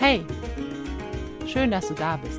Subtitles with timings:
[0.00, 0.24] Hey,
[1.48, 2.38] schön, dass du da bist.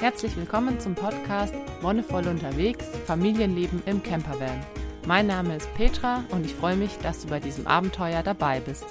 [0.00, 1.52] Herzlich willkommen zum Podcast
[1.82, 4.64] Wonnevoll unterwegs, Familienleben im Campervan.
[5.06, 8.86] Mein Name ist Petra und ich freue mich, dass du bei diesem Abenteuer dabei bist.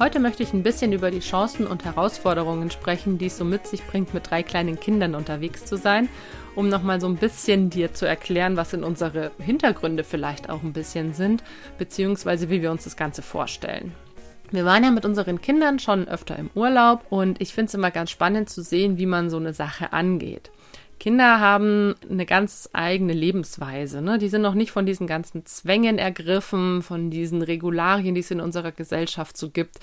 [0.00, 3.68] Heute möchte ich ein bisschen über die Chancen und Herausforderungen sprechen, die es so mit
[3.68, 6.08] sich bringt, mit drei kleinen Kindern unterwegs zu sein,
[6.56, 10.72] um nochmal so ein bisschen dir zu erklären, was in unsere Hintergründe vielleicht auch ein
[10.72, 11.44] bisschen sind,
[11.78, 13.94] beziehungsweise wie wir uns das Ganze vorstellen.
[14.52, 17.90] Wir waren ja mit unseren Kindern schon öfter im Urlaub und ich finde es immer
[17.90, 20.50] ganz spannend zu sehen, wie man so eine Sache angeht.
[21.02, 24.00] Kinder haben eine ganz eigene Lebensweise.
[24.00, 24.18] Ne?
[24.18, 28.40] Die sind noch nicht von diesen ganzen Zwängen ergriffen, von diesen Regularien, die es in
[28.40, 29.80] unserer Gesellschaft so gibt.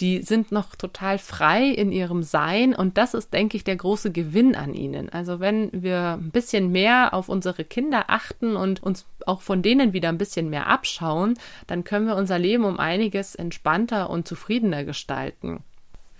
[0.00, 4.12] Die sind noch total frei in ihrem Sein und das ist, denke ich, der große
[4.12, 5.10] Gewinn an ihnen.
[5.10, 9.92] Also wenn wir ein bisschen mehr auf unsere Kinder achten und uns auch von denen
[9.92, 11.34] wieder ein bisschen mehr abschauen,
[11.66, 15.62] dann können wir unser Leben um einiges entspannter und zufriedener gestalten.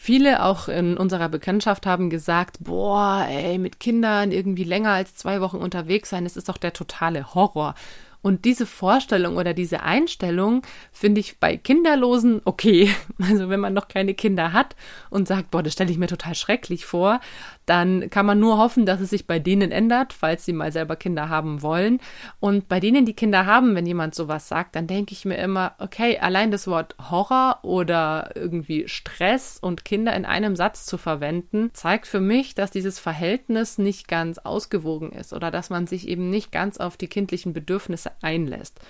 [0.05, 5.41] Viele auch in unserer Bekanntschaft haben gesagt, boah, ey, mit Kindern irgendwie länger als zwei
[5.41, 7.77] Wochen unterwegs sein, das ist doch der totale Horror.
[8.23, 12.91] Und diese Vorstellung oder diese Einstellung finde ich bei Kinderlosen okay.
[13.23, 14.75] Also wenn man noch keine Kinder hat
[15.11, 17.21] und sagt, boah, das stelle ich mir total schrecklich vor,
[17.67, 20.97] dann kann man nur hoffen, dass es sich bei denen ändert, falls sie mal selber
[20.97, 22.01] Kinder haben wollen.
[22.41, 25.75] Und bei denen, die Kinder haben, wenn jemand sowas sagt, dann denke ich mir immer,
[25.79, 31.71] okay, allein das Wort Horror oder irgendwie Stress und Kinder in einem Satz zu verwenden,
[31.73, 36.31] zeigt für mich, dass dieses Verhältnis nicht ganz ausgewogen ist oder dass man sich eben
[36.31, 38.81] nicht ganz auf die kindlichen Bedürfnisse einlässt.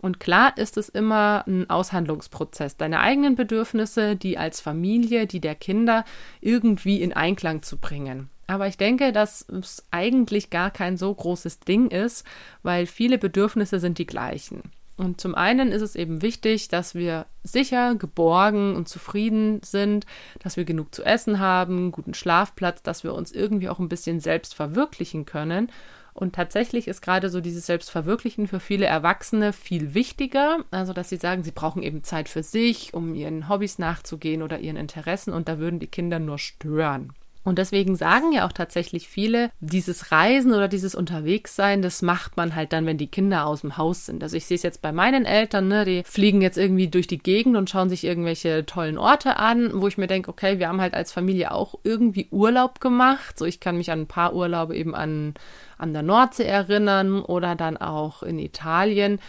[0.00, 5.54] Und klar ist es immer ein Aushandlungsprozess, deine eigenen Bedürfnisse, die als Familie, die der
[5.54, 6.04] Kinder
[6.42, 8.28] irgendwie in Einklang zu bringen.
[8.46, 12.26] Aber ich denke, dass es eigentlich gar kein so großes Ding ist,
[12.62, 14.62] weil viele Bedürfnisse sind die gleichen.
[14.96, 20.06] Und zum einen ist es eben wichtig, dass wir sicher, geborgen und zufrieden sind,
[20.40, 24.20] dass wir genug zu essen haben, guten Schlafplatz, dass wir uns irgendwie auch ein bisschen
[24.20, 25.70] selbst verwirklichen können.
[26.14, 30.64] Und tatsächlich ist gerade so dieses Selbstverwirklichen für viele Erwachsene viel wichtiger.
[30.70, 34.60] Also, dass sie sagen, sie brauchen eben Zeit für sich, um ihren Hobbys nachzugehen oder
[34.60, 37.12] ihren Interessen und da würden die Kinder nur stören.
[37.44, 42.54] Und deswegen sagen ja auch tatsächlich viele, dieses Reisen oder dieses Unterwegssein, das macht man
[42.54, 44.22] halt dann, wenn die Kinder aus dem Haus sind.
[44.22, 47.18] Also ich sehe es jetzt bei meinen Eltern, ne, die fliegen jetzt irgendwie durch die
[47.18, 50.80] Gegend und schauen sich irgendwelche tollen Orte an, wo ich mir denke, okay, wir haben
[50.80, 53.38] halt als Familie auch irgendwie Urlaub gemacht.
[53.38, 55.34] So, ich kann mich an ein paar Urlaube eben an,
[55.76, 59.20] an der Nordsee erinnern oder dann auch in Italien.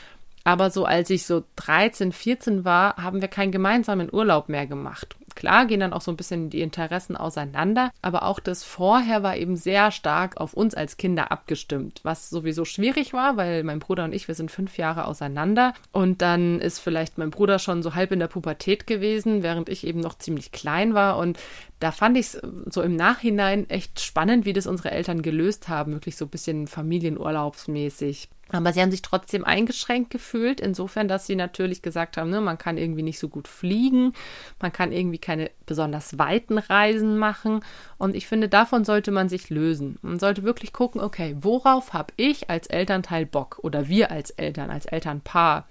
[0.46, 5.18] Aber so als ich so 13, 14 war, haben wir keinen gemeinsamen Urlaub mehr gemacht.
[5.36, 9.36] Klar gehen dann auch so ein bisschen die Interessen auseinander, aber auch das vorher war
[9.36, 14.06] eben sehr stark auf uns als Kinder abgestimmt, was sowieso schwierig war, weil mein Bruder
[14.06, 15.74] und ich, wir sind fünf Jahre auseinander.
[15.92, 19.86] Und dann ist vielleicht mein Bruder schon so halb in der Pubertät gewesen, während ich
[19.86, 21.18] eben noch ziemlich klein war.
[21.18, 21.38] Und
[21.80, 25.92] da fand ich es so im Nachhinein echt spannend, wie das unsere Eltern gelöst haben,
[25.92, 28.30] wirklich so ein bisschen familienurlaubsmäßig.
[28.52, 32.60] Aber sie haben sich trotzdem eingeschränkt gefühlt, insofern, dass sie natürlich gesagt haben, ne, man
[32.60, 34.14] kann irgendwie nicht so gut fliegen,
[34.62, 37.62] man kann irgendwie keine besonders weiten Reisen machen.
[37.98, 39.98] Und ich finde, davon sollte man sich lösen.
[40.04, 44.70] Man sollte wirklich gucken, okay, worauf habe ich als Elternteil Bock oder wir als Eltern,
[44.70, 45.68] als Elternpaar?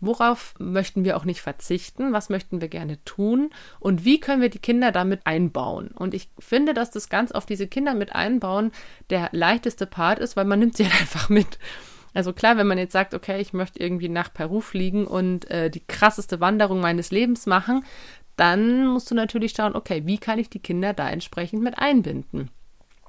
[0.00, 2.12] Worauf möchten wir auch nicht verzichten?
[2.12, 3.50] Was möchten wir gerne tun?
[3.80, 5.88] Und wie können wir die Kinder damit einbauen?
[5.88, 8.72] Und ich finde, dass das ganz auf diese Kinder mit einbauen
[9.08, 11.58] der leichteste Part ist, weil man nimmt sie halt einfach mit.
[12.16, 15.68] Also klar, wenn man jetzt sagt, okay, ich möchte irgendwie nach Peru fliegen und äh,
[15.68, 17.84] die krasseste Wanderung meines Lebens machen,
[18.36, 22.48] dann musst du natürlich schauen, okay, wie kann ich die Kinder da entsprechend mit einbinden?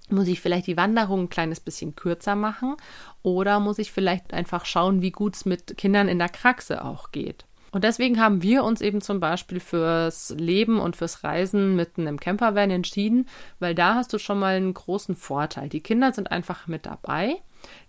[0.10, 2.76] Muss ich vielleicht die Wanderung ein kleines bisschen kürzer machen
[3.24, 7.12] oder muss ich vielleicht einfach schauen, wie gut es mit Kindern in der Kraxe auch
[7.14, 7.46] geht?
[7.72, 12.20] Und deswegen haben wir uns eben zum Beispiel fürs Leben und fürs Reisen mitten im
[12.20, 13.26] Campervan entschieden,
[13.60, 15.70] weil da hast du schon mal einen großen Vorteil.
[15.70, 17.38] Die Kinder sind einfach mit dabei.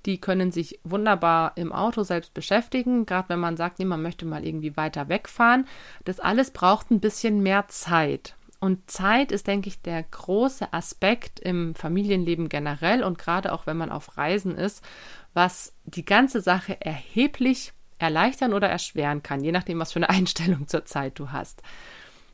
[0.06, 4.25] Die können sich wunderbar im Auto selbst beschäftigen, gerade wenn man sagt, nee, man möchte
[4.25, 5.67] mal irgendwie weiter wegfahren.
[6.05, 8.35] Das alles braucht ein bisschen mehr Zeit.
[8.61, 13.76] Und Zeit ist, denke ich, der große Aspekt im Familienleben generell und gerade auch wenn
[13.76, 14.82] man auf Reisen ist,
[15.32, 20.67] was die ganze Sache erheblich erleichtern oder erschweren kann, je nachdem, was für eine Einstellung
[20.67, 21.62] zur Zeit du hast.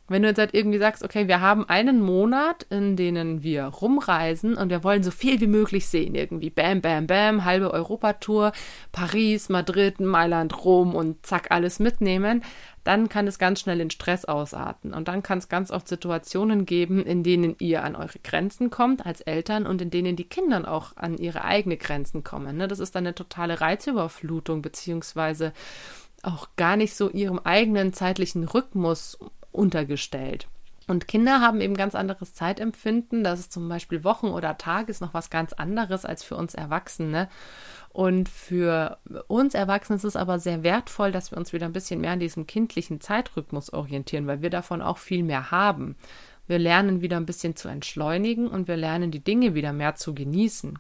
[0.07, 4.55] Wenn du jetzt halt irgendwie sagst, okay, wir haben einen Monat, in denen wir rumreisen
[4.55, 8.53] und wir wollen so viel wie möglich sehen, irgendwie bam, bam, bam, halbe Europatour,
[8.93, 12.43] Paris, Madrid, Mailand, Rom und zack, alles mitnehmen,
[12.85, 14.93] dann kann es ganz schnell in Stress ausarten.
[14.93, 19.07] Und dann kann es ganz oft Situationen geben, in denen ihr an eure Grenzen kommt
[19.07, 22.59] als Eltern und in denen die Kinder auch an ihre eigenen Grenzen kommen.
[22.59, 22.69] Ne?
[22.69, 25.55] Das ist dann eine totale Reizüberflutung, beziehungsweise
[26.23, 29.19] auch gar nicht so ihrem eigenen zeitlichen Rhythmus
[29.55, 30.49] untergestellt.
[30.87, 33.25] Und Kinder haben eben ganz anderes Zeitempfinden.
[33.25, 36.55] Das ist zum Beispiel Wochen oder Tag ist noch was ganz anderes als für uns
[36.55, 37.29] Erwachsene.
[37.89, 38.99] Und für
[39.29, 42.21] uns Erwachsene ist es aber sehr wertvoll, dass wir uns wieder ein bisschen mehr an
[42.21, 45.97] diesem kindlichen Zeitrhythmus orientieren, weil wir davon auch viel mehr haben.
[46.47, 50.15] Wir lernen wieder ein bisschen zu entschleunigen und wir lernen die Dinge wieder mehr zu
[50.15, 50.79] genießen.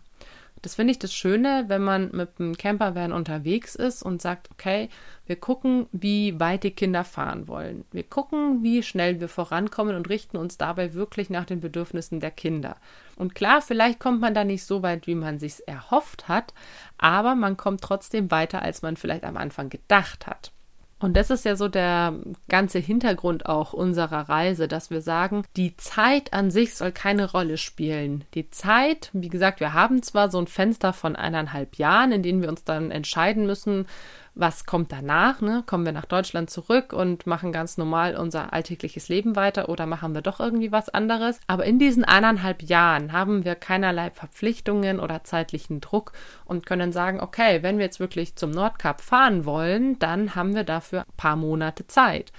[0.64, 4.88] Das finde ich das Schöne, wenn man mit einem Campervan unterwegs ist und sagt, okay,
[5.26, 7.84] wir gucken, wie weit die Kinder fahren wollen.
[7.92, 12.30] Wir gucken, wie schnell wir vorankommen und richten uns dabei wirklich nach den Bedürfnissen der
[12.30, 12.78] Kinder.
[13.14, 16.54] Und klar, vielleicht kommt man da nicht so weit, wie man sich erhofft hat,
[16.96, 20.50] aber man kommt trotzdem weiter, als man vielleicht am Anfang gedacht hat.
[20.98, 22.14] Und das ist ja so der
[22.48, 27.58] ganze Hintergrund auch unserer Reise, dass wir sagen, die Zeit an sich soll keine Rolle
[27.58, 28.24] spielen.
[28.34, 32.42] Die Zeit, wie gesagt, wir haben zwar so ein Fenster von eineinhalb Jahren, in denen
[32.42, 33.86] wir uns dann entscheiden müssen,
[34.34, 35.40] was kommt danach?
[35.40, 35.62] Ne?
[35.66, 40.14] Kommen wir nach Deutschland zurück und machen ganz normal unser alltägliches Leben weiter oder machen
[40.14, 41.38] wir doch irgendwie was anderes?
[41.46, 46.12] Aber in diesen eineinhalb Jahren haben wir keinerlei Verpflichtungen oder zeitlichen Druck
[46.44, 50.64] und können sagen, okay, wenn wir jetzt wirklich zum Nordkap fahren wollen, dann haben wir
[50.64, 52.32] dafür ein paar Monate Zeit.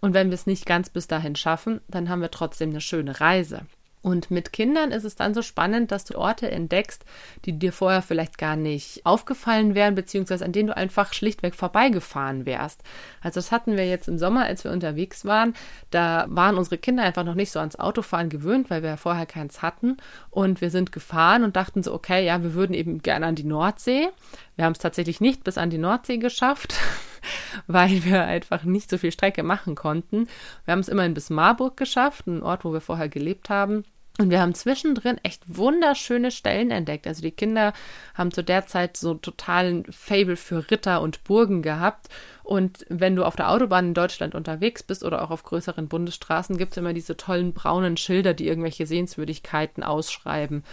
[0.00, 3.20] Und wenn wir es nicht ganz bis dahin schaffen, dann haben wir trotzdem eine schöne
[3.20, 3.66] Reise.
[4.06, 7.04] Und mit Kindern ist es dann so spannend, dass du Orte entdeckst,
[7.44, 12.46] die dir vorher vielleicht gar nicht aufgefallen wären, beziehungsweise an denen du einfach schlichtweg vorbeigefahren
[12.46, 12.84] wärst.
[13.20, 15.54] Also das hatten wir jetzt im Sommer, als wir unterwegs waren.
[15.90, 19.26] Da waren unsere Kinder einfach noch nicht so ans Autofahren gewöhnt, weil wir ja vorher
[19.26, 19.96] keins hatten.
[20.30, 23.42] Und wir sind gefahren und dachten so, okay, ja, wir würden eben gerne an die
[23.42, 24.06] Nordsee.
[24.54, 26.74] Wir haben es tatsächlich nicht bis an die Nordsee geschafft,
[27.66, 30.28] weil wir einfach nicht so viel Strecke machen konnten.
[30.64, 33.82] Wir haben es immerhin bis Marburg geschafft, ein Ort, wo wir vorher gelebt haben.
[34.18, 37.06] Und wir haben zwischendrin echt wunderschöne Stellen entdeckt.
[37.06, 37.74] Also die Kinder
[38.14, 42.08] haben zu der Zeit so totalen Fable für Ritter und Burgen gehabt.
[42.42, 46.56] Und wenn du auf der Autobahn in Deutschland unterwegs bist oder auch auf größeren Bundesstraßen,
[46.56, 50.64] gibt es immer diese tollen braunen Schilder, die irgendwelche Sehenswürdigkeiten ausschreiben.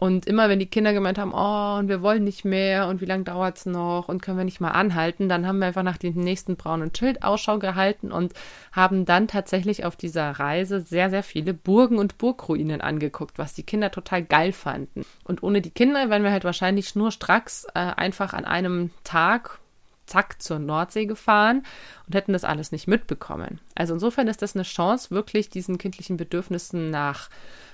[0.00, 3.04] Und immer wenn die Kinder gemeint haben, oh, und wir wollen nicht mehr und wie
[3.04, 5.98] lange dauert es noch und können wir nicht mal anhalten, dann haben wir einfach nach
[5.98, 8.32] dem nächsten braunen Schild Ausschau gehalten und
[8.72, 13.62] haben dann tatsächlich auf dieser Reise sehr, sehr viele Burgen und Burgruinen angeguckt, was die
[13.62, 15.04] Kinder total geil fanden.
[15.24, 19.60] Und ohne die Kinder wären wir halt wahrscheinlich schnurstracks äh, einfach an einem Tag
[20.06, 21.62] zack zur Nordsee gefahren
[22.06, 23.60] und hätten das alles nicht mitbekommen.
[23.74, 27.28] Also insofern ist das eine Chance, wirklich diesen kindlichen Bedürfnissen nach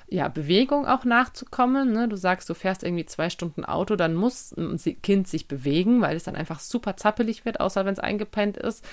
[0.09, 1.93] ja, Bewegung auch nachzukommen.
[1.93, 2.09] Ne?
[2.09, 6.17] Du sagst, du fährst irgendwie zwei Stunden Auto, dann muss ein Kind sich bewegen, weil
[6.17, 8.85] es dann einfach super zappelig wird, außer wenn es eingepennt ist.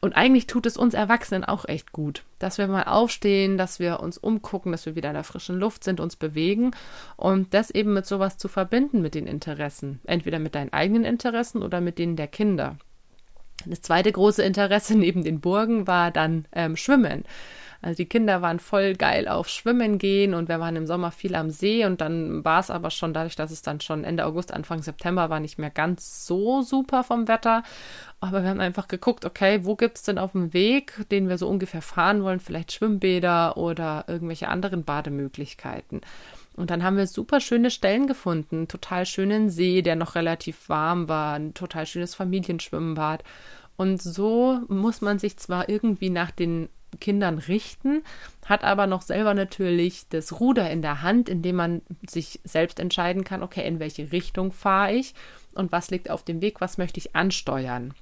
[0.00, 4.00] Und eigentlich tut es uns Erwachsenen auch echt gut, dass wir mal aufstehen, dass wir
[4.00, 6.70] uns umgucken, dass wir wieder in der frischen Luft sind, uns bewegen
[7.16, 10.00] und das eben mit sowas zu verbinden mit den Interessen.
[10.04, 12.78] Entweder mit deinen eigenen Interessen oder mit denen der Kinder.
[13.66, 17.24] Das zweite große Interesse neben den Burgen war dann ähm, Schwimmen.
[17.82, 21.34] Also die Kinder waren voll geil auf Schwimmen gehen und wir waren im Sommer viel
[21.34, 24.52] am See und dann war es aber schon dadurch, dass es dann schon Ende August,
[24.52, 27.62] Anfang September war, nicht mehr ganz so super vom Wetter.
[28.20, 31.38] Aber wir haben einfach geguckt, okay, wo gibt es denn auf dem Weg, den wir
[31.38, 36.02] so ungefähr fahren wollen, vielleicht Schwimmbäder oder irgendwelche anderen Bademöglichkeiten.
[36.56, 41.08] Und dann haben wir super schöne Stellen gefunden, total schönen See, der noch relativ warm
[41.08, 43.24] war, ein total schönes Familienschwimmbad.
[43.76, 48.02] Und so muss man sich zwar irgendwie nach den Kindern richten,
[48.46, 53.24] hat aber noch selber natürlich das Ruder in der Hand, indem man sich selbst entscheiden
[53.24, 55.14] kann, okay, in welche Richtung fahre ich
[55.54, 57.94] und was liegt auf dem Weg, was möchte ich ansteuern.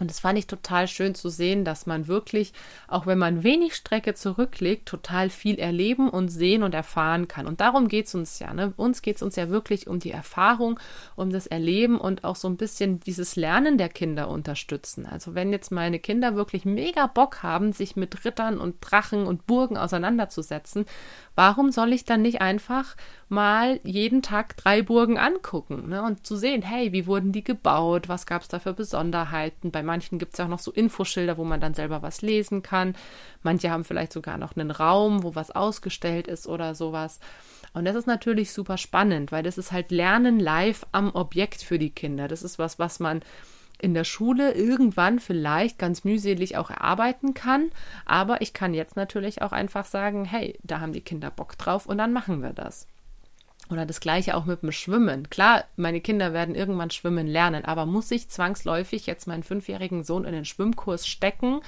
[0.00, 2.52] Und das fand ich total schön zu sehen, dass man wirklich,
[2.86, 7.46] auch wenn man wenig Strecke zurücklegt, total viel erleben und sehen und erfahren kann.
[7.46, 8.52] Und darum geht es uns ja.
[8.54, 8.72] Ne?
[8.76, 10.78] Uns geht es uns ja wirklich um die Erfahrung,
[11.16, 15.06] um das Erleben und auch so ein bisschen dieses Lernen der Kinder unterstützen.
[15.06, 19.46] Also wenn jetzt meine Kinder wirklich mega Bock haben, sich mit Rittern und Drachen und
[19.46, 20.86] Burgen auseinanderzusetzen,
[21.34, 22.96] warum soll ich dann nicht einfach
[23.30, 26.02] mal jeden Tag drei Burgen angucken ne?
[26.02, 29.70] und zu sehen, hey, wie wurden die gebaut, was gab es da für Besonderheiten.
[29.70, 32.62] Bei manchen gibt es ja auch noch so Infoschilder, wo man dann selber was lesen
[32.62, 32.94] kann.
[33.42, 37.20] Manche haben vielleicht sogar noch einen Raum, wo was ausgestellt ist oder sowas.
[37.74, 41.78] Und das ist natürlich super spannend, weil das ist halt Lernen live am Objekt für
[41.78, 42.28] die Kinder.
[42.28, 43.22] Das ist was, was man
[43.80, 47.70] in der Schule irgendwann vielleicht ganz mühselig auch erarbeiten kann.
[48.04, 51.86] Aber ich kann jetzt natürlich auch einfach sagen, hey, da haben die Kinder Bock drauf
[51.86, 52.86] und dann machen wir das.
[53.70, 55.28] Oder das gleiche auch mit dem Schwimmen.
[55.28, 60.24] Klar, meine Kinder werden irgendwann schwimmen lernen, aber muss ich zwangsläufig jetzt meinen fünfjährigen Sohn
[60.24, 61.60] in den Schwimmkurs stecken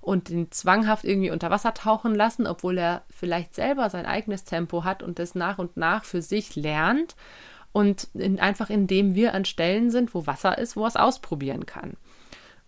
[0.00, 4.84] und ihn zwanghaft irgendwie unter Wasser tauchen lassen, obwohl er vielleicht selber sein eigenes Tempo
[4.84, 7.16] hat und das nach und nach für sich lernt
[7.72, 11.66] und in, einfach indem wir an Stellen sind, wo Wasser ist, wo er es ausprobieren
[11.66, 11.96] kann.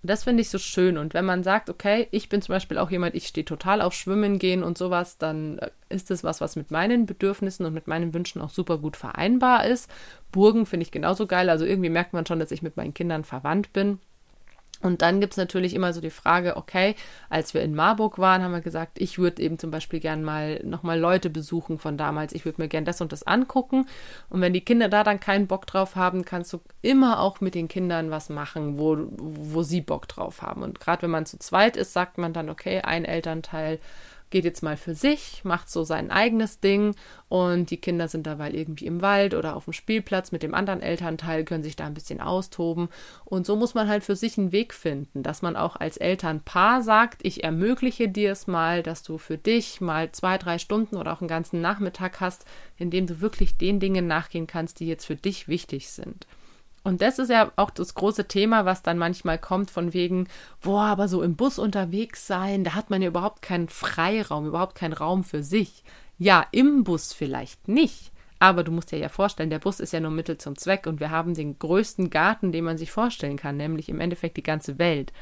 [0.06, 0.98] Das finde ich so schön.
[0.98, 3.94] Und wenn man sagt, okay, ich bin zum Beispiel auch jemand, ich stehe total auf
[3.94, 7.86] Schwimmen gehen und sowas, dann äh, ist es was, was mit meinen Bedürfnissen und mit
[7.86, 9.90] meinen Wünschen auch super gut vereinbar ist.
[10.30, 11.48] Burgen finde ich genauso geil.
[11.48, 13.98] Also irgendwie merkt man schon, dass ich mit meinen Kindern verwandt bin.
[14.82, 16.94] Und dann gibt es natürlich immer so die Frage, okay,
[17.30, 20.60] als wir in Marburg waren, haben wir gesagt, ich würde eben zum Beispiel gern mal
[20.62, 22.34] nochmal Leute besuchen von damals.
[22.34, 23.86] Ich würde mir gern das und das angucken.
[24.28, 27.54] Und wenn die Kinder da dann keinen Bock drauf haben, kannst du immer auch mit
[27.54, 30.62] den Kindern was machen, wo, wo sie Bock drauf haben.
[30.62, 33.78] Und gerade wenn man zu zweit ist, sagt man dann, okay, ein Elternteil
[34.34, 36.96] geht jetzt mal für sich, macht so sein eigenes Ding
[37.28, 40.82] und die Kinder sind dabei irgendwie im Wald oder auf dem Spielplatz mit dem anderen
[40.82, 42.88] Elternteil, können sich da ein bisschen austoben.
[43.24, 46.82] Und so muss man halt für sich einen Weg finden, dass man auch als Elternpaar
[46.82, 51.12] sagt, ich ermögliche dir es mal, dass du für dich mal zwei, drei Stunden oder
[51.12, 52.44] auch einen ganzen Nachmittag hast,
[52.76, 56.26] in dem du wirklich den Dingen nachgehen kannst, die jetzt für dich wichtig sind.
[56.84, 60.28] Und das ist ja auch das große Thema, was dann manchmal kommt, von wegen,
[60.60, 64.76] boah, aber so im Bus unterwegs sein, da hat man ja überhaupt keinen Freiraum, überhaupt
[64.76, 65.82] keinen Raum für sich.
[66.18, 68.12] Ja, im Bus vielleicht nicht.
[68.38, 71.00] Aber du musst dir ja vorstellen, der Bus ist ja nur Mittel zum Zweck und
[71.00, 74.78] wir haben den größten Garten, den man sich vorstellen kann, nämlich im Endeffekt die ganze
[74.78, 75.12] Welt.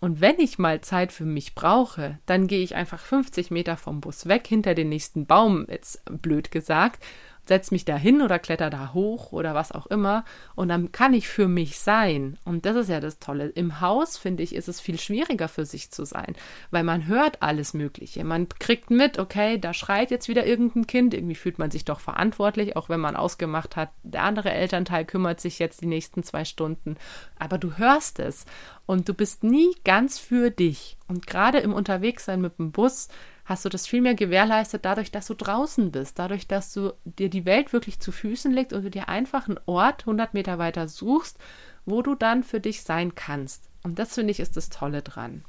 [0.00, 4.00] Und wenn ich mal Zeit für mich brauche, dann gehe ich einfach 50 Meter vom
[4.00, 7.04] Bus weg, hinter den nächsten Baum, jetzt blöd gesagt,
[7.44, 11.12] setz mich da hin oder kletter da hoch oder was auch immer und dann kann
[11.12, 12.38] ich für mich sein.
[12.44, 13.48] Und das ist ja das Tolle.
[13.48, 16.36] Im Haus, finde ich, ist es viel schwieriger für sich zu sein,
[16.70, 18.24] weil man hört alles Mögliche.
[18.24, 22.00] Man kriegt mit, okay, da schreit jetzt wieder irgendein Kind, irgendwie fühlt man sich doch
[22.00, 26.44] verantwortlich, auch wenn man ausgemacht hat, der andere Elternteil kümmert sich jetzt die nächsten zwei
[26.44, 26.96] Stunden.
[27.38, 28.46] Aber du hörst es
[28.86, 30.96] und du bist nie ganz für dich.
[31.08, 33.08] Und gerade im Unterwegssein mit dem Bus
[33.44, 37.28] hast du das viel mehr gewährleistet dadurch, dass du draußen bist, dadurch, dass du dir
[37.28, 40.88] die Welt wirklich zu Füßen legst und du dir einfach einen Ort 100 Meter weiter
[40.88, 41.38] suchst,
[41.84, 43.68] wo du dann für dich sein kannst.
[43.82, 45.44] Und das finde ich ist das Tolle dran.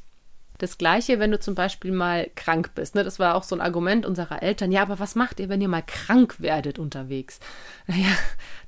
[0.63, 2.95] Das gleiche, wenn du zum Beispiel mal krank bist.
[2.95, 3.03] Ne?
[3.03, 4.71] Das war auch so ein Argument unserer Eltern.
[4.71, 7.41] Ja, aber was macht ihr, wenn ihr mal krank werdet unterwegs?
[7.85, 8.15] Naja,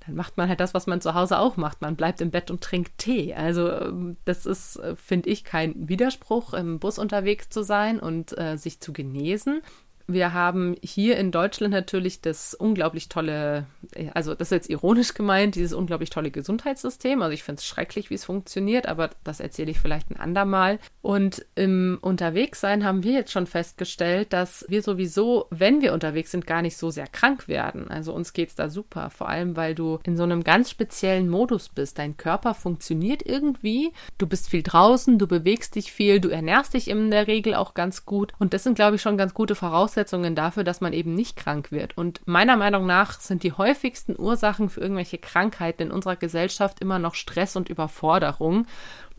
[0.05, 1.81] dann macht man halt das, was man zu Hause auch macht.
[1.81, 3.33] Man bleibt im Bett und trinkt Tee.
[3.33, 8.37] Also ähm, das ist, äh, finde ich, kein Widerspruch, im Bus unterwegs zu sein und
[8.37, 9.61] äh, sich zu genesen.
[10.07, 13.65] Wir haben hier in Deutschland natürlich das unglaublich tolle,
[14.13, 17.23] also das ist jetzt ironisch gemeint, dieses unglaublich tolle Gesundheitssystem.
[17.23, 20.77] Also ich finde es schrecklich, wie es funktioniert, aber das erzähle ich vielleicht ein andermal.
[21.01, 26.45] Und im Unterwegssein haben wir jetzt schon festgestellt, dass wir sowieso, wenn wir unterwegs sind,
[26.45, 27.89] gar nicht so sehr krank werden.
[27.89, 31.29] Also uns geht es da super, vor allem weil du in so einem ganz speziellen
[31.29, 31.97] Modus bist.
[31.97, 36.89] Dein Körper funktioniert irgendwie, du bist viel draußen, du bewegst dich viel, du ernährst dich
[36.89, 38.33] in der Regel auch ganz gut.
[38.37, 41.37] Und das sind, glaube ich, schon ganz gute Voraussetzungen Voraussetzungen dafür, dass man eben nicht
[41.37, 41.97] krank wird.
[41.97, 46.99] Und meiner Meinung nach sind die häufigsten Ursachen für irgendwelche Krankheiten in unserer Gesellschaft immer
[46.99, 48.67] noch Stress und Überforderung.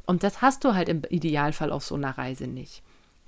[0.04, 2.82] Und das hast du halt im Idealfall auf so einer Reise nicht.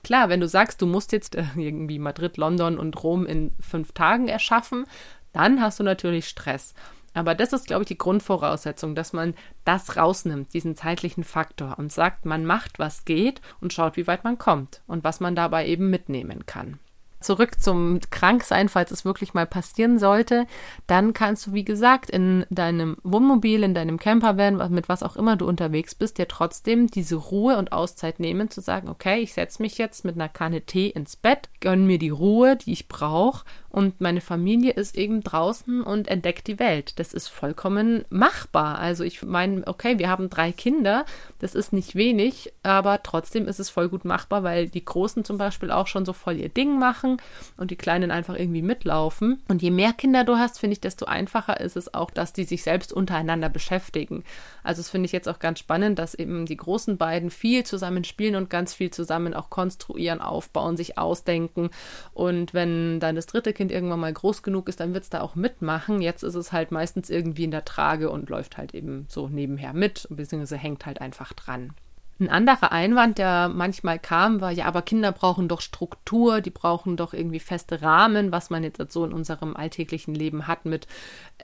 [0.05, 3.93] Klar, wenn du sagst, du musst jetzt äh, irgendwie Madrid, London und Rom in fünf
[3.93, 4.85] Tagen erschaffen,
[5.33, 6.75] dann hast du natürlich Stress.
[7.15, 11.91] Aber das ist, glaube ich, die Grundvoraussetzung, dass man das rausnimmt, diesen zeitlichen Faktor und
[11.91, 15.67] sagt, man macht, was geht und schaut, wie weit man kommt und was man dabei
[15.67, 16.79] eben mitnehmen kann.
[17.21, 20.47] Zurück zum Kranksein, falls es wirklich mal passieren sollte,
[20.87, 25.37] dann kannst du, wie gesagt, in deinem Wohnmobil, in deinem Campervan, mit was auch immer
[25.37, 29.63] du unterwegs bist, dir trotzdem diese Ruhe und Auszeit nehmen, zu sagen, okay, ich setze
[29.63, 33.45] mich jetzt mit einer Kanne Tee ins Bett, gönne mir die Ruhe, die ich brauche
[33.69, 36.99] und meine Familie ist eben draußen und entdeckt die Welt.
[36.99, 38.79] Das ist vollkommen machbar.
[38.79, 41.05] Also ich meine, okay, wir haben drei Kinder,
[41.41, 45.37] das ist nicht wenig, aber trotzdem ist es voll gut machbar, weil die Großen zum
[45.39, 47.08] Beispiel auch schon so voll ihr Ding machen
[47.57, 49.43] und die Kleinen einfach irgendwie mitlaufen.
[49.49, 52.45] Und je mehr Kinder du hast, finde ich, desto einfacher ist es auch, dass die
[52.45, 54.25] sich selbst untereinander beschäftigen.
[54.63, 58.05] Also das finde ich jetzt auch ganz spannend, dass eben die großen beiden viel zusammen
[58.05, 61.71] spielen und ganz viel zusammen auch konstruieren, aufbauen, sich ausdenken.
[62.13, 65.21] Und wenn dann das dritte Kind irgendwann mal groß genug ist, dann wird es da
[65.23, 66.03] auch mitmachen.
[66.03, 69.73] Jetzt ist es halt meistens irgendwie in der Trage und läuft halt eben so nebenher
[69.73, 71.73] mit, beziehungsweise hängt halt einfach dran.
[72.21, 76.97] Ein anderer Einwand, der manchmal kam, war, ja, aber Kinder brauchen doch Struktur, die brauchen
[76.97, 80.89] doch irgendwie feste Rahmen, was man jetzt so in unserem alltäglichen Leben hat mit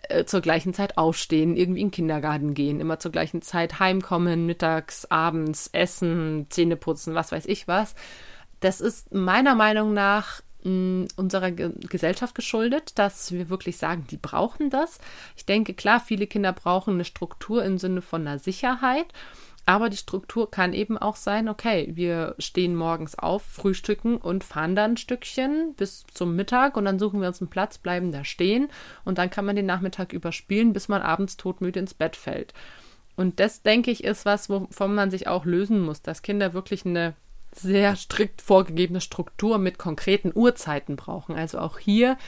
[0.09, 4.47] äh, zur gleichen Zeit aufstehen, irgendwie in den Kindergarten gehen, immer zur gleichen Zeit heimkommen,
[4.47, 7.95] mittags, abends, essen, Zähne putzen, was weiß ich was.
[8.59, 14.99] Das ist meiner Meinung nach unserer Gesellschaft geschuldet, dass wir wirklich sagen, die brauchen das.
[15.37, 19.07] Ich denke, klar, viele Kinder brauchen eine Struktur im Sinne von einer Sicherheit.
[19.67, 24.77] Aber die Struktur kann eben auch sein, okay, wir stehen morgens auf, frühstücken und fahren
[24.77, 28.25] dann ein Stückchen bis zum Mittag und dann suchen wir uns einen Platz, bleiben da
[28.25, 28.69] stehen
[29.05, 32.53] und dann kann man den Nachmittag überspielen, bis man abends todmüde ins Bett fällt.
[33.17, 36.85] Und das, denke ich, ist was, wovon man sich auch lösen muss, dass Kinder wirklich
[36.85, 37.15] eine
[37.53, 41.37] sehr strikt vorgegebene Struktur mit konkreten Uhrzeiten brauchen.
[41.37, 42.19] Also auch hier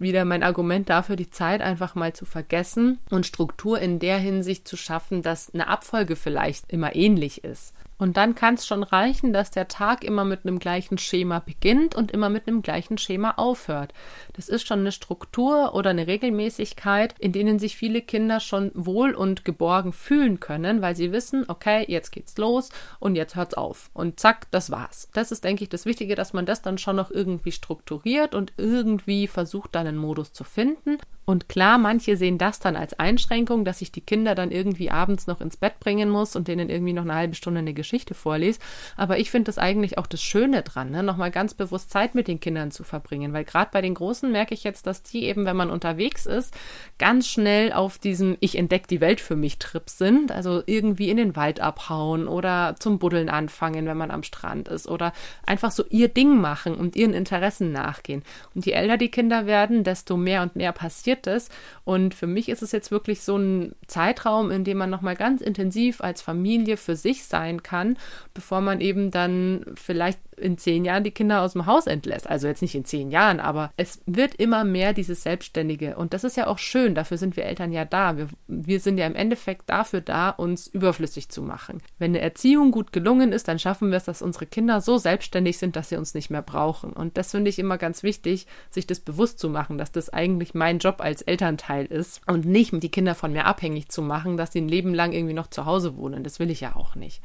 [0.00, 4.66] wieder mein Argument dafür, die Zeit einfach mal zu vergessen und Struktur in der Hinsicht
[4.66, 7.74] zu schaffen, dass eine Abfolge vielleicht immer ähnlich ist.
[8.00, 11.94] Und dann kann es schon reichen, dass der Tag immer mit einem gleichen Schema beginnt
[11.94, 13.92] und immer mit einem gleichen Schema aufhört.
[14.32, 19.14] Das ist schon eine Struktur oder eine Regelmäßigkeit, in denen sich viele Kinder schon wohl
[19.14, 23.90] und geborgen fühlen können, weil sie wissen, okay, jetzt geht's los und jetzt hört's auf.
[23.92, 25.10] Und zack, das war's.
[25.12, 28.54] Das ist, denke ich, das Wichtige, dass man das dann schon noch irgendwie strukturiert und
[28.56, 30.96] irgendwie versucht, dann einen Modus zu finden.
[31.30, 35.28] Und klar, manche sehen das dann als Einschränkung, dass ich die Kinder dann irgendwie abends
[35.28, 38.58] noch ins Bett bringen muss und denen irgendwie noch eine halbe Stunde eine Geschichte vorlese.
[38.96, 41.04] Aber ich finde das eigentlich auch das Schöne dran, ne?
[41.04, 43.32] nochmal ganz bewusst Zeit mit den Kindern zu verbringen.
[43.32, 46.52] Weil gerade bei den Großen merke ich jetzt, dass die eben, wenn man unterwegs ist,
[46.98, 50.32] ganz schnell auf diesem Ich entdecke die Welt für mich Trip sind.
[50.32, 54.88] Also irgendwie in den Wald abhauen oder zum Buddeln anfangen, wenn man am Strand ist.
[54.88, 55.12] Oder
[55.46, 58.24] einfach so ihr Ding machen und ihren Interessen nachgehen.
[58.56, 61.50] Und je älter die Kinder werden, desto mehr und mehr passiert ist.
[61.84, 65.40] Und für mich ist es jetzt wirklich so ein Zeitraum, in dem man nochmal ganz
[65.40, 67.96] intensiv als Familie für sich sein kann,
[68.34, 72.28] bevor man eben dann vielleicht in zehn Jahren die Kinder aus dem Haus entlässt.
[72.28, 75.96] Also jetzt nicht in zehn Jahren, aber es wird immer mehr dieses Selbstständige.
[75.96, 76.94] Und das ist ja auch schön.
[76.94, 78.16] Dafür sind wir Eltern ja da.
[78.16, 81.82] Wir, wir sind ja im Endeffekt dafür da, uns überflüssig zu machen.
[81.98, 85.58] Wenn eine Erziehung gut gelungen ist, dann schaffen wir es, dass unsere Kinder so selbstständig
[85.58, 86.92] sind, dass sie uns nicht mehr brauchen.
[86.92, 90.54] Und das finde ich immer ganz wichtig, sich das bewusst zu machen, dass das eigentlich
[90.54, 94.52] mein Job als Elternteil ist und nicht die Kinder von mir abhängig zu machen, dass
[94.52, 96.24] sie ein Leben lang irgendwie noch zu Hause wohnen.
[96.24, 97.20] Das will ich ja auch nicht.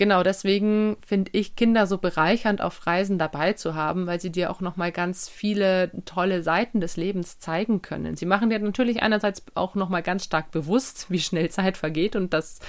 [0.00, 4.50] Genau, deswegen finde ich Kinder so bereichernd auf Reisen dabei zu haben, weil sie dir
[4.50, 8.16] auch noch mal ganz viele tolle Seiten des Lebens zeigen können.
[8.16, 12.16] Sie machen dir natürlich einerseits auch noch mal ganz stark bewusst, wie schnell Zeit vergeht
[12.16, 12.60] und dass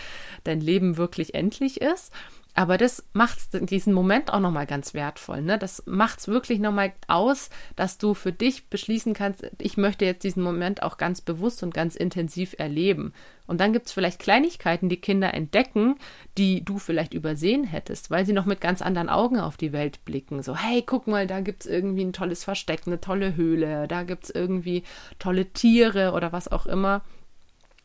[0.43, 2.11] dein Leben wirklich endlich ist.
[2.53, 3.39] Aber das macht
[3.71, 5.41] diesen Moment auch nochmal ganz wertvoll.
[5.41, 5.57] Ne?
[5.57, 10.23] Das macht es wirklich nochmal aus, dass du für dich beschließen kannst, ich möchte jetzt
[10.25, 13.13] diesen Moment auch ganz bewusst und ganz intensiv erleben.
[13.47, 15.95] Und dann gibt es vielleicht Kleinigkeiten, die Kinder entdecken,
[16.37, 20.03] die du vielleicht übersehen hättest, weil sie noch mit ganz anderen Augen auf die Welt
[20.03, 20.43] blicken.
[20.43, 24.03] So, hey, guck mal, da gibt es irgendwie ein tolles Versteck, eine tolle Höhle, da
[24.03, 24.83] gibt es irgendwie
[25.19, 27.01] tolle Tiere oder was auch immer.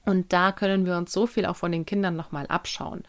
[0.05, 3.03] Und da können wir uns so viel auch von den Kindern nochmal abschauen.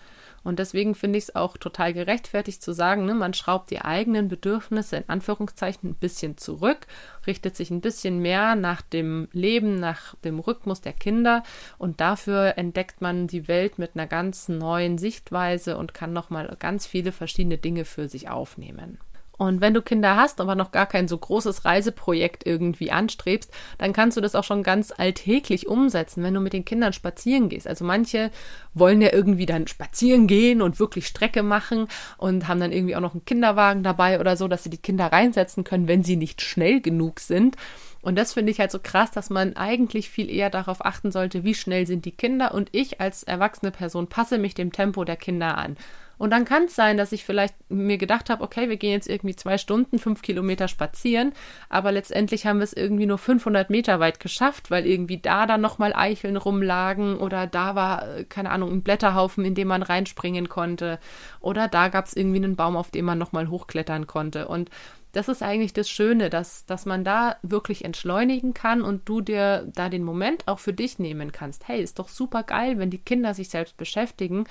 [0.44, 4.28] Und deswegen finde ich es auch total gerechtfertigt zu sagen, ne, man schraubt die eigenen
[4.28, 6.88] Bedürfnisse in Anführungszeichen ein bisschen zurück,
[7.26, 11.44] richtet sich ein bisschen mehr nach dem Leben, nach dem Rhythmus der Kinder
[11.78, 16.88] und dafür entdeckt man die Welt mit einer ganz neuen Sichtweise und kann nochmal ganz
[16.88, 19.00] viele verschiedene Dinge für sich aufnehmen.
[19.38, 23.94] Und wenn du Kinder hast, aber noch gar kein so großes Reiseprojekt irgendwie anstrebst, dann
[23.94, 27.68] kannst du das auch schon ganz alltäglich umsetzen, wenn du mit den Kindern spazieren gehst.
[27.68, 28.32] Also manche
[28.74, 33.02] wollen ja irgendwie dann spazieren gehen und wirklich Strecke machen und haben dann irgendwie auch
[33.02, 36.42] noch einen Kinderwagen dabei oder so, dass sie die Kinder reinsetzen können, wenn sie nicht
[36.42, 37.56] schnell genug sind.
[38.02, 41.44] Und das finde ich halt so krass, dass man eigentlich viel eher darauf achten sollte,
[41.44, 45.18] wie schnell sind die Kinder und ich als erwachsene Person passe mich dem Tempo der
[45.18, 45.78] Kinder an.
[46.18, 49.10] Und dann kann es sein, dass ich vielleicht mir gedacht habe, okay, wir gehen jetzt
[49.10, 51.34] irgendwie zwei Stunden, fünf Kilometer spazieren,
[51.70, 55.62] aber letztendlich haben wir es irgendwie nur 500 Meter weit geschafft, weil irgendwie da dann
[55.62, 60.50] nochmal Eicheln rumlagen oder da war, äh, keine Ahnung, ein Blätterhaufen, in dem man reinspringen
[60.50, 61.00] konnte
[61.40, 64.48] oder da gab es irgendwie einen Baum, auf dem man nochmal hochklettern konnte.
[64.48, 64.70] Und
[65.18, 69.68] das ist eigentlich das Schöne, dass, dass man da wirklich entschleunigen kann und du dir
[69.74, 71.68] da den Moment auch für dich nehmen kannst.
[71.68, 74.44] Hey, ist doch super geil, wenn die Kinder sich selbst beschäftigen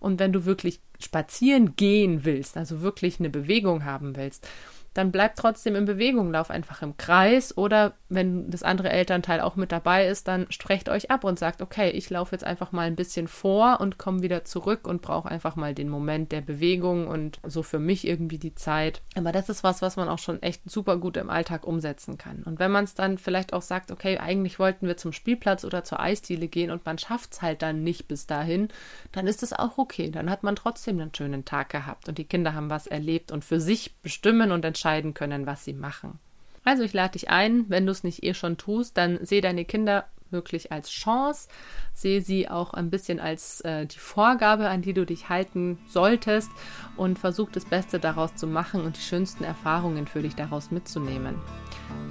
[0.00, 4.48] und wenn du wirklich spazieren gehen willst, also wirklich eine Bewegung haben willst
[4.94, 9.56] dann bleib trotzdem in Bewegung, lauf einfach im Kreis oder wenn das andere Elternteil auch
[9.56, 12.86] mit dabei ist, dann sprecht euch ab und sagt, okay, ich laufe jetzt einfach mal
[12.86, 17.08] ein bisschen vor und komme wieder zurück und brauche einfach mal den Moment der Bewegung
[17.08, 19.02] und so für mich irgendwie die Zeit.
[19.16, 22.44] Aber das ist was, was man auch schon echt super gut im Alltag umsetzen kann.
[22.44, 25.82] Und wenn man es dann vielleicht auch sagt, okay, eigentlich wollten wir zum Spielplatz oder
[25.82, 28.68] zur Eisdiele gehen und man schafft es halt dann nicht bis dahin,
[29.10, 30.10] dann ist es auch okay.
[30.10, 33.44] Dann hat man trotzdem einen schönen Tag gehabt und die Kinder haben was erlebt und
[33.44, 36.18] für sich bestimmen und entscheiden, entscheiden können, was sie machen.
[36.64, 39.64] Also ich lade dich ein, wenn du es nicht eh schon tust, dann sehe deine
[39.64, 41.48] Kinder wirklich als Chance,
[41.92, 46.50] sehe sie auch ein bisschen als äh, die Vorgabe, an die du dich halten solltest
[46.96, 51.36] und versuch das Beste daraus zu machen und die schönsten Erfahrungen für dich daraus mitzunehmen.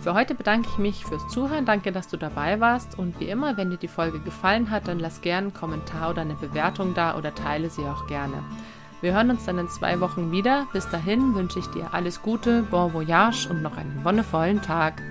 [0.02, 3.58] Für heute bedanke ich mich fürs Zuhören, danke, dass du dabei warst und wie immer,
[3.58, 7.18] wenn dir die Folge gefallen hat, dann lass gerne einen Kommentar oder eine Bewertung da
[7.18, 8.44] oder teile sie auch gerne.
[9.04, 10.66] Wir hören uns dann in zwei Wochen wieder.
[10.72, 15.02] Bis dahin wünsche ich dir alles Gute, bon voyage und noch einen wonnevollen Tag.